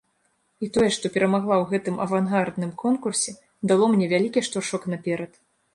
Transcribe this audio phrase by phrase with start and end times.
[0.67, 3.31] І тое, што перамагла ў гэтым авангардным конкурсе,
[3.75, 5.31] дало мне вялікі штуршок наперад.